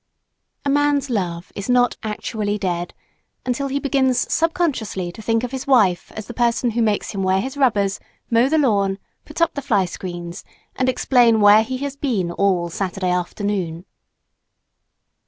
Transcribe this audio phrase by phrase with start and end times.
[0.65, 2.95] A man's love is not actually dead
[3.45, 7.21] until he begins subconsciously to think of his wife as the person who makes him
[7.21, 10.43] wear his rubbers, mow the lawn, put up the fly screens,
[10.75, 13.85] and explain where he has been all Saturday afternoon.